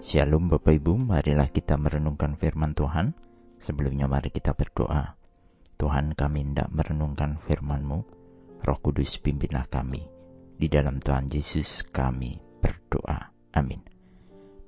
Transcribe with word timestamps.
Shalom 0.00 0.48
Bapak 0.48 0.80
Ibu, 0.80 0.96
marilah 0.96 1.52
kita 1.52 1.76
merenungkan 1.76 2.32
firman 2.32 2.72
Tuhan. 2.72 3.12
Sebelumnya 3.60 4.08
mari 4.08 4.32
kita 4.32 4.56
berdoa. 4.56 5.12
Tuhan 5.76 6.16
kami 6.16 6.40
hendak 6.40 6.72
merenungkan 6.72 7.36
firman-Mu. 7.36 8.00
Roh 8.64 8.78
Kudus 8.80 9.20
pimpinlah 9.20 9.68
kami. 9.68 10.00
Di 10.56 10.72
dalam 10.72 11.04
Tuhan 11.04 11.28
Yesus 11.28 11.84
kami 11.84 12.40
berdoa. 12.64 13.28
Amin. 13.52 13.84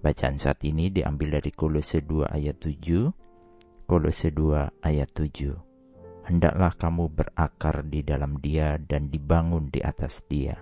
Bacaan 0.05 0.37
saat 0.37 0.61
ini 0.69 0.93
diambil 0.93 1.41
dari 1.41 1.49
Kolose 1.49 2.05
2 2.05 2.29
ayat 2.29 2.61
7. 2.61 3.89
Kolose 3.89 4.37
2 4.37 4.85
ayat 4.85 5.17
7. 5.17 6.29
Hendaklah 6.29 6.77
kamu 6.77 7.09
berakar 7.09 7.89
di 7.89 8.05
dalam 8.05 8.37
dia 8.37 8.77
dan 8.77 9.09
dibangun 9.09 9.73
di 9.73 9.81
atas 9.81 10.29
dia. 10.29 10.61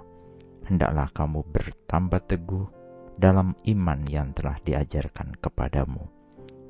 Hendaklah 0.62 1.10
kamu 1.10 1.42
bertambah 1.50 2.22
teguh 2.30 2.79
dalam 3.20 3.52
iman 3.68 4.00
yang 4.08 4.32
telah 4.32 4.56
diajarkan 4.64 5.36
kepadamu, 5.44 6.08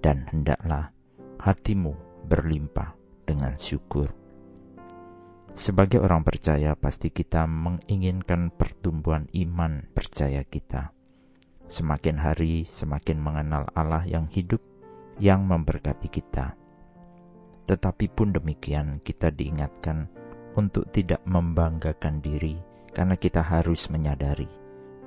dan 0.02 0.26
hendaklah 0.34 0.90
hatimu 1.38 1.94
berlimpah 2.26 2.98
dengan 3.22 3.54
syukur. 3.54 4.10
Sebagai 5.54 6.02
orang 6.02 6.26
percaya, 6.26 6.74
pasti 6.74 7.14
kita 7.14 7.46
menginginkan 7.46 8.50
pertumbuhan 8.50 9.30
iman 9.30 9.86
percaya 9.94 10.42
kita. 10.42 10.90
Semakin 11.70 12.18
hari, 12.18 12.66
semakin 12.66 13.22
mengenal 13.22 13.70
Allah 13.78 14.02
yang 14.10 14.26
hidup, 14.26 14.58
yang 15.22 15.46
memberkati 15.46 16.10
kita. 16.10 16.58
Tetapi 17.70 18.10
pun 18.10 18.34
demikian, 18.34 18.98
kita 19.06 19.30
diingatkan 19.30 20.10
untuk 20.58 20.90
tidak 20.90 21.22
membanggakan 21.30 22.18
diri, 22.18 22.58
karena 22.90 23.14
kita 23.14 23.38
harus 23.38 23.86
menyadari 23.86 24.59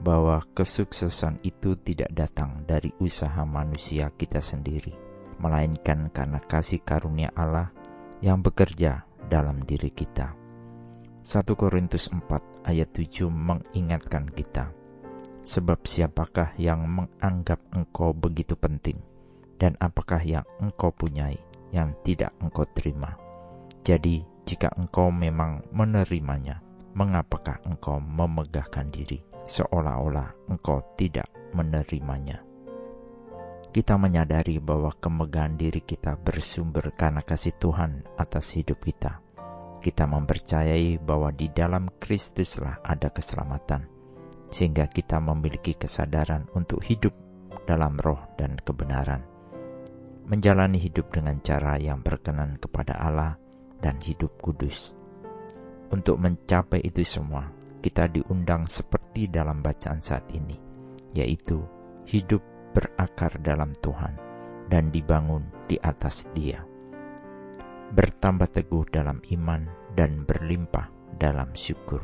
bahwa 0.03 0.43
kesuksesan 0.52 1.39
itu 1.48 1.80
tidak 1.80 2.11
datang 2.11 2.67
dari 2.67 2.91
usaha 3.00 3.47
manusia 3.47 4.11
kita 4.19 4.44
sendiri, 4.44 4.91
melainkan 5.39 6.11
karena 6.11 6.44
kasih 6.44 6.83
karunia 6.83 7.31
Allah 7.31 7.72
yang 8.19 8.44
bekerja 8.44 9.08
dalam 9.31 9.64
diri 9.64 9.89
kita. 9.95 10.36
1 11.23 11.47
Korintus 11.55 12.11
4 12.11 12.67
ayat 12.67 12.92
7 12.92 13.31
mengingatkan 13.31 14.27
kita, 14.27 14.75
Sebab 15.44 15.88
siapakah 15.88 16.55
yang 16.59 16.83
menganggap 16.83 17.59
engkau 17.72 18.11
begitu 18.11 18.59
penting, 18.59 18.99
dan 19.55 19.80
apakah 19.80 20.20
yang 20.20 20.44
engkau 20.59 20.92
punyai 20.92 21.39
yang 21.72 21.95
tidak 22.03 22.36
engkau 22.44 22.67
terima? 22.75 23.16
Jadi, 23.83 24.23
jika 24.44 24.72
engkau 24.75 25.11
memang 25.11 25.64
menerimanya, 25.72 26.64
mengapakah 26.94 27.61
engkau 27.66 27.97
memegahkan 27.99 28.89
diri? 28.89 29.33
seolah-olah 29.45 30.49
engkau 30.49 30.95
tidak 30.95 31.27
menerimanya. 31.52 32.41
Kita 33.73 33.97
menyadari 33.97 34.61
bahwa 34.61 34.94
kemegahan 35.02 35.58
diri 35.58 35.81
kita 35.81 36.14
bersumber 36.14 36.94
karena 36.94 37.25
kasih 37.25 37.58
Tuhan 37.58 38.05
atas 38.21 38.53
hidup 38.53 38.86
kita. 38.86 39.17
Kita 39.81 40.05
mempercayai 40.05 41.02
bahwa 41.02 41.33
di 41.33 41.49
dalam 41.49 41.89
Kristuslah 41.97 42.86
ada 42.86 43.09
keselamatan, 43.09 43.89
sehingga 44.53 44.88
kita 44.88 45.17
memiliki 45.19 45.73
kesadaran 45.73 46.47
untuk 46.53 46.86
hidup 46.86 47.11
dalam 47.66 47.97
roh 47.97 48.21
dan 48.38 48.61
kebenaran. 48.61 49.25
Menjalani 50.30 50.80
hidup 50.80 51.11
dengan 51.11 51.41
cara 51.44 51.75
yang 51.81 51.99
berkenan 51.99 52.55
kepada 52.61 52.95
Allah 52.95 53.36
dan 53.83 53.99
hidup 53.99 54.39
kudus. 54.39 55.02
Untuk 55.94 56.17
mencapai 56.17 56.81
itu 56.81 57.05
semua, 57.05 57.45
kita 57.77 58.09
diundang 58.09 58.66
seperti 58.66 59.30
dalam 59.30 59.61
bacaan 59.61 60.02
saat 60.02 60.25
ini, 60.33 60.58
yaitu 61.13 61.61
hidup 62.09 62.41
berakar 62.73 63.38
dalam 63.45 63.77
Tuhan 63.77 64.17
dan 64.73 64.89
dibangun 64.89 65.45
di 65.69 65.77
atas 65.77 66.25
Dia. 66.33 66.66
Bertambah 67.93 68.49
teguh 68.49 68.89
dalam 68.89 69.21
iman 69.37 69.70
dan 69.93 70.26
berlimpah 70.26 70.89
dalam 71.21 71.54
syukur. 71.54 72.02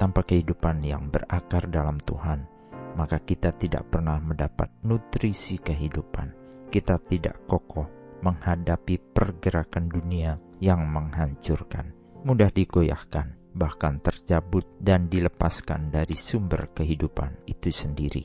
Tanpa 0.00 0.24
kehidupan 0.24 0.80
yang 0.80 1.12
berakar 1.12 1.68
dalam 1.68 2.00
Tuhan, 2.00 2.48
maka 2.96 3.20
kita 3.20 3.52
tidak 3.52 3.92
pernah 3.92 4.16
mendapat 4.16 4.72
nutrisi 4.80 5.60
kehidupan. 5.60 6.32
Kita 6.72 6.96
tidak 7.04 7.44
kokoh 7.44 7.84
menghadapi 8.24 9.12
pergerakan 9.12 9.92
dunia 9.92 10.40
yang 10.56 10.88
menghancurkan, 10.88 12.01
mudah 12.22 12.54
digoyahkan, 12.54 13.34
bahkan 13.52 13.98
tercabut 13.98 14.64
dan 14.78 15.10
dilepaskan 15.10 15.90
dari 15.90 16.14
sumber 16.14 16.70
kehidupan 16.70 17.42
itu 17.50 17.68
sendiri. 17.74 18.24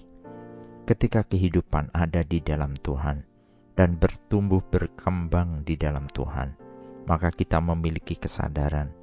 Ketika 0.87 1.25
kehidupan 1.25 1.91
ada 1.91 2.23
di 2.23 2.39
dalam 2.39 2.71
Tuhan 2.77 3.25
dan 3.75 3.99
bertumbuh 3.99 4.63
berkembang 4.63 5.67
di 5.67 5.75
dalam 5.75 6.07
Tuhan, 6.07 6.55
maka 7.09 7.33
kita 7.33 7.59
memiliki 7.59 8.15
kesadaran 8.15 8.93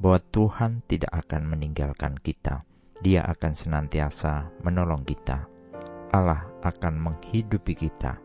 bahwa 0.00 0.22
Tuhan 0.32 0.86
tidak 0.86 1.12
akan 1.12 1.42
meninggalkan 1.50 2.14
kita. 2.16 2.64
Dia 3.04 3.26
akan 3.28 3.52
senantiasa 3.52 4.64
menolong 4.64 5.04
kita. 5.04 5.44
Allah 6.14 6.48
akan 6.64 6.94
menghidupi 6.96 7.76
kita. 7.76 8.16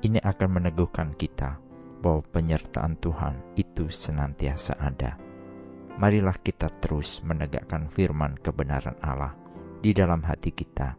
Ini 0.00 0.22
akan 0.22 0.62
meneguhkan 0.62 1.12
kita 1.18 1.58
bahwa 2.00 2.24
penyertaan 2.32 2.96
Tuhan 3.02 3.58
itu 3.58 3.90
senantiasa 3.90 4.78
ada 4.80 5.25
marilah 5.96 6.36
kita 6.36 6.68
terus 6.80 7.24
menegakkan 7.24 7.88
firman 7.88 8.36
kebenaran 8.40 8.96
Allah 9.00 9.32
di 9.80 9.96
dalam 9.96 10.20
hati 10.20 10.52
kita 10.52 10.96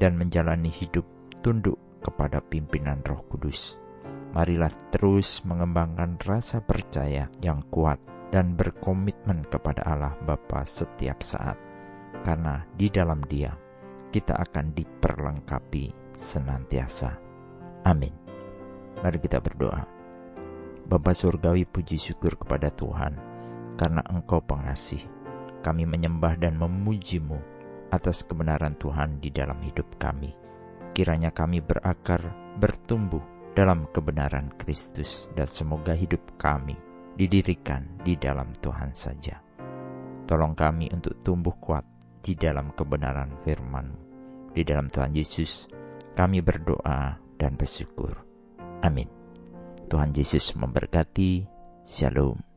dan 0.00 0.16
menjalani 0.16 0.72
hidup 0.72 1.04
tunduk 1.44 1.76
kepada 2.00 2.40
pimpinan 2.40 3.04
Roh 3.04 3.20
Kudus. 3.28 3.76
Marilah 4.32 4.72
terus 4.88 5.44
mengembangkan 5.44 6.16
rasa 6.22 6.64
percaya 6.64 7.28
yang 7.44 7.66
kuat 7.68 8.00
dan 8.30 8.56
berkomitmen 8.56 9.44
kepada 9.50 9.84
Allah 9.84 10.14
Bapa 10.22 10.62
setiap 10.64 11.20
saat, 11.20 11.58
karena 12.22 12.62
di 12.78 12.86
dalam 12.88 13.20
Dia 13.26 13.52
kita 14.08 14.38
akan 14.38 14.72
diperlengkapi 14.72 16.14
senantiasa. 16.16 17.10
Amin. 17.84 18.14
Mari 19.02 19.18
kita 19.18 19.42
berdoa. 19.42 19.82
Bapa 20.86 21.12
Surgawi 21.14 21.66
puji 21.66 21.98
syukur 21.98 22.38
kepada 22.38 22.70
Tuhan 22.70 23.29
karena 23.74 24.02
Engkau 24.08 24.42
pengasih. 24.42 25.02
Kami 25.60 25.84
menyembah 25.84 26.40
dan 26.40 26.56
memujimu 26.56 27.36
atas 27.92 28.24
kebenaran 28.24 28.78
Tuhan 28.80 29.20
di 29.20 29.28
dalam 29.28 29.60
hidup 29.60 30.00
kami. 30.00 30.32
Kiranya 30.96 31.30
kami 31.30 31.60
berakar, 31.60 32.22
bertumbuh 32.56 33.22
dalam 33.52 33.90
kebenaran 33.90 34.54
Kristus 34.56 35.28
dan 35.36 35.50
semoga 35.50 35.92
hidup 35.92 36.38
kami 36.40 36.78
didirikan 37.18 38.00
di 38.00 38.16
dalam 38.16 38.56
Tuhan 38.56 38.96
saja. 38.96 39.42
Tolong 40.24 40.54
kami 40.54 40.88
untuk 40.94 41.20
tumbuh 41.26 41.54
kuat 41.58 41.84
di 42.22 42.36
dalam 42.36 42.76
kebenaran 42.76 43.40
firman 43.42 44.12
Di 44.50 44.66
dalam 44.66 44.90
Tuhan 44.90 45.14
Yesus, 45.14 45.70
kami 46.18 46.42
berdoa 46.42 47.22
dan 47.38 47.54
bersyukur. 47.54 48.18
Amin. 48.82 49.06
Tuhan 49.86 50.10
Yesus 50.10 50.58
memberkati. 50.58 51.46
Shalom. 51.86 52.49